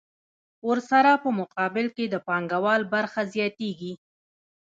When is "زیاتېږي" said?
3.33-3.93